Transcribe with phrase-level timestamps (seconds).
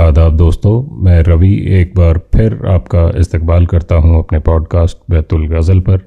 [0.00, 5.80] आदाब दोस्तों, मैं रवि एक बार फिर आपका इस्तकबाल करता हूँ अपने पॉडकास्ट बैतुल गज़ल
[5.80, 6.00] पर।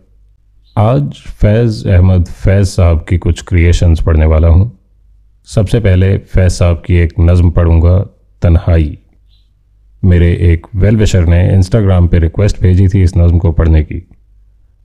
[0.78, 4.80] आज फैज़ अहमद फैज़ साहब की कुछ क्रिएशंस पढ़ने वाला हूँ।
[5.48, 7.98] सबसे पहले फैज़ साहब की एक नज़म पढ़ूँगा,
[8.42, 8.98] तन्हाई।
[10.04, 14.08] मेरे एक वेल विशर ने इंस्टाग्राम पे रिक्वेस्ट भेजी थी इस नज़म को पढ़ने की।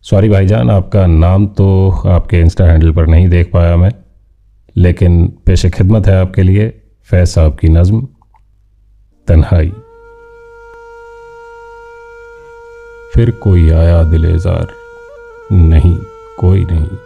[0.04, 3.92] सॉरी भाईजान, आपका नाम तो आपके इंस्टा हैंडल पर नहीं देख पाया मैं,
[4.76, 6.72] लेकिन पेश खिदमत है आपके लिए
[7.10, 8.06] फैज़ साहब की नज़म।
[9.26, 9.72] तन्हाई।
[13.14, 14.74] फिर कोई आया दिलेजार?
[15.52, 15.98] नहीं,
[16.38, 16.98] कोई नहीं।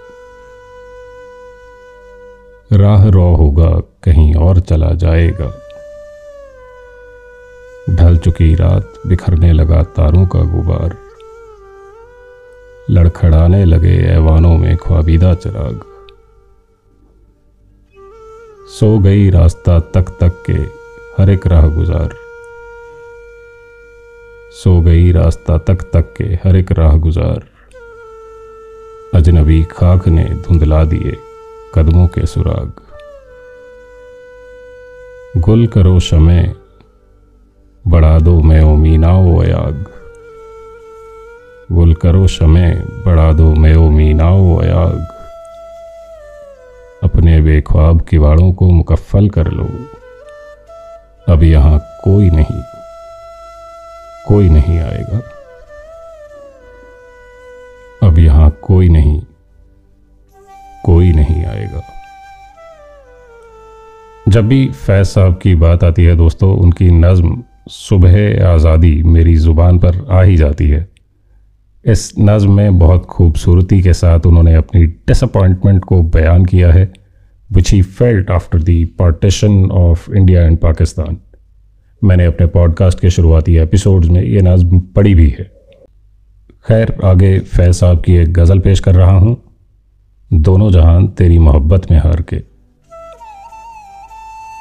[2.78, 5.62] राह रो होगा, कहीं और चला जाएगा।
[7.90, 10.96] ढल चुकी रात बिखरने लगा तारों का गुबार।
[12.90, 15.80] लड़खड़ाने लगे ऐवानों में ख्वाबीदा चिराग।
[18.80, 20.85] सो गई रास्ता तक तक के
[21.18, 22.14] हर एक राह गुजार।
[24.50, 27.46] सो गई रास्ता तक तक के हर एक राह गुजार।
[29.14, 31.16] अजनबी खाक ने धुंधला दिए
[31.74, 32.72] कदमों के सुराग।
[35.36, 36.52] गुल करो शमे,
[37.86, 39.86] बढ़ा दो मैं ओ मीनाओ अयाग।
[41.72, 45.06] गुल करो शमे, बढ़ा दो मैं ओ मीनाओ अयाग।
[47.02, 49.68] अपने बेख्वाब किवाड़ों को मुकफ़ल कर लो।
[51.28, 52.62] अब यहाँ कोई नहीं।
[54.28, 55.20] कोई नहीं आएगा।
[58.02, 59.22] अब यहाँ कोई नहीं।
[60.84, 61.82] कोई नहीं आएगा।
[64.28, 69.78] जब भी फैज साहब की बात आती है दोस्तों, उनकी नज्म सुबह आज़ादी मेरी ज़ुबान
[69.78, 70.88] पर आ ही जाती है।
[71.84, 77.05] इस नज्म में बहुत खूबसूरती के साथ उन्होंने अपनी डिसअपॉइंटमेंट को बयान किया है।
[77.52, 81.16] Which he felt after the partition of India and Pakistan
[82.04, 85.52] मैंने अपने पॉडकास्ट के शुरुआती एपिसोड्स में ये नज्म पढ़ी भी है।
[86.68, 89.42] खैर, आगे फैज साहब की एक गज़ल पेश कर रहा हूँ।
[90.32, 92.36] दोनों जहान तेरी मोहब्बत में हार के।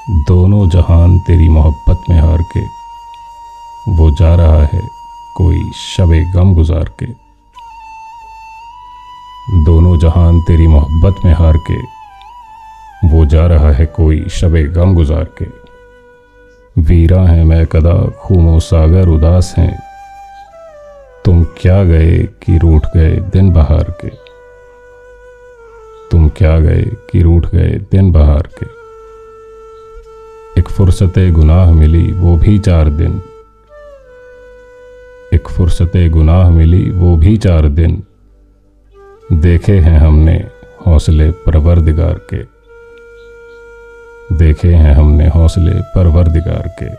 [0.09, 2.59] दोनों जहान तेरी मोहब्बत में हार के।
[3.91, 4.81] वो जा रहा है
[5.37, 7.05] कोई शब गम गुजार के।
[9.63, 11.94] दोनों जहान तेरी मोहब्बत में हार के।
[13.15, 15.45] वो जा रहा है कोई शब गम गुजार के।
[16.81, 19.83] वीरा है मैं कदा, खूमो सागर उदास हैं।
[21.25, 24.09] तुम क्या गए कि रूठ गए दिन बहार के?
[26.11, 28.65] तुम क्या गए कि रूठ गए दिन बहार के?
[30.59, 33.21] एक फुर्सत गुनाह मिली वो भी चार दिन।
[35.33, 38.03] एक फुर्सत गुनाह मिली वो भी चार दिन।
[39.33, 40.47] देखे हैं हमने
[40.87, 42.54] हौसले परवरदिगार के।
[44.35, 46.89] देखे हैं हमने हौसले परवरदिगार के।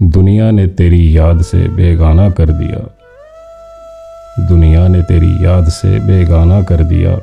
[0.00, 2.80] दुनिया ने तेरी याद से बेगाना कर दिया।
[4.48, 7.16] दुनिया ने तेरी याद से बेगाना कर दिया।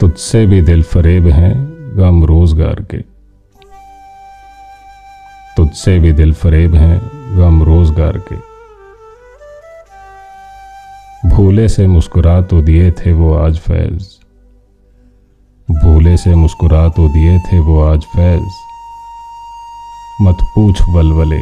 [0.00, 1.54] तुझसे भी दिल फरेब हैं
[1.98, 2.98] गम रोज़गार के।
[5.56, 7.00] तुझसे भी दिल फरेब हैं
[7.38, 8.36] गम रोज़गार के।
[11.28, 14.08] भूले से मुस्कुरा तो दिए थे वो आज फैज़।
[15.70, 18.46] भूले से मुस्कुरा तो दिए थे वो आज फैज।
[20.22, 21.38] मत पूछ वलवले,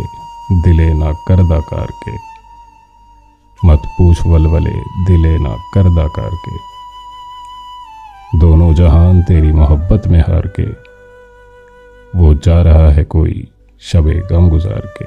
[0.62, 2.16] दिले ना करदा कार के
[3.68, 4.74] मत पूछ वलवले,
[5.06, 6.56] दिले ना करदा कार के
[8.38, 10.66] दोनों जहान तेरी मोहब्बत में हार के
[12.18, 13.48] वो जा रहा है कोई
[13.82, 15.06] शबे गम गुजार के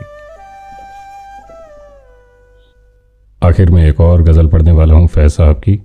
[3.41, 5.79] आखिर में एक और गज़ल पढ़ने वाला हूँ फैज साहब की।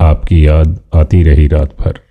[0.00, 2.01] आपकी याद आती रही रात भर।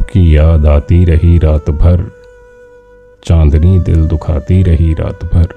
[0.00, 2.12] आपकी याद आती रही रात भर
[3.24, 5.48] चांदनी दिल दुखाती रही रात भर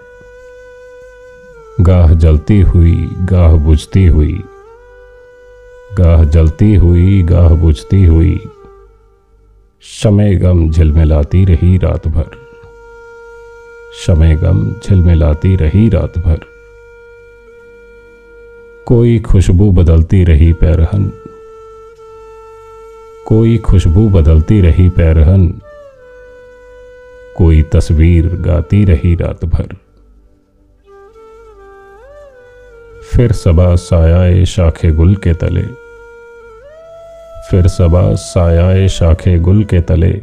[1.82, 4.44] गाह जलती हुई, गाह बुझती हुई।
[5.98, 8.40] गाह जलती हुई, गाह बुझती हुई।
[9.84, 12.30] शमे गम झिलमिलाती रही रात भर
[14.06, 16.40] शमे गम झिलमिलाती रही रात भर
[18.88, 21.12] कोई खुशबू बदलती रही पैरहन।
[23.34, 25.48] कोई खुशबू बदलती रही पैरहन,
[27.38, 29.76] कोई तस्वीर गाती रही रात भर
[33.12, 35.64] फिर सबा सायाए शाखे गुल के तले,
[37.50, 40.14] फिर सबा सायाए शाखे गुल के तले,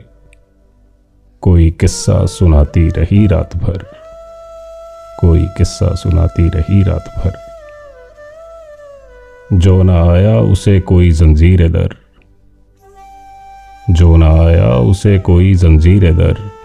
[1.42, 3.84] कोई किस्सा सुनाती रही रात भर
[5.20, 7.34] कोई किस्सा सुनाती रही रात भर
[9.58, 11.96] जो ना आया उसे कोई जंजीर दर
[13.92, 16.60] जो ना आया उसे कोई जंजीर दर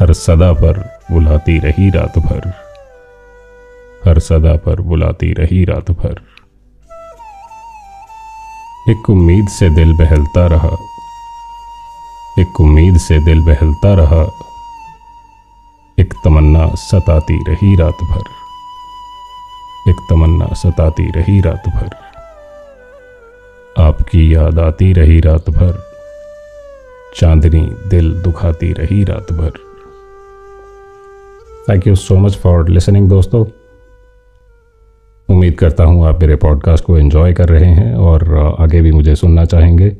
[0.00, 2.48] हर सदा पर बुलाती रही रात भर।
[4.06, 6.22] हर सदा पर बुलाती रही रात भर।
[8.88, 10.76] एक उम्मीद से दिल बहलता रहा।
[12.38, 14.30] एक उम्मीद से दिल बहलता रहा।
[15.98, 18.22] एक तमन्ना सताती रही रात भर।
[19.90, 22.09] एक तमन्ना सताती रही रात भर।
[23.78, 25.78] आपकी याद आती रही रात भर
[27.16, 29.50] चांदनी दिल दुखाती रही रात भर
[31.68, 33.44] thank you so much for listening दोस्तों।
[35.28, 39.14] उम्मीद करता हूँ आप मेरे पॉडकास्ट को एंजॉय कर रहे हैं और आगे भी मुझे
[39.14, 39.96] सुनना चाहेंगे।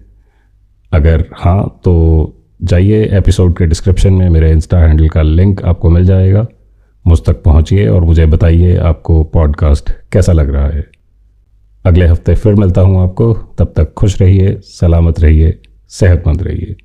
[0.93, 1.95] अगर हाँ तो
[2.63, 6.47] जाइए एपिसोड के डिस्क्रिप्शन में मेरे इंस्टा हैंडल का लिंक आपको मिल जाएगा।
[7.07, 10.87] मुझ तक पहुँचिए और मुझे बताइए आपको पॉडकास्ट कैसा लग रहा है।
[11.85, 16.77] अगले हफ़्ते फिर मिलता हूँ आपको। तब तक खुश रहिए सलामत रहिए सेहतमंद रहिए।